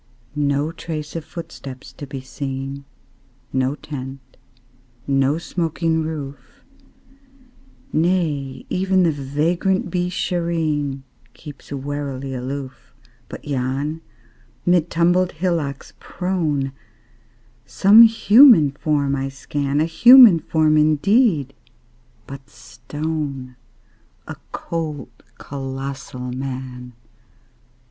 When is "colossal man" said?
25.37-26.93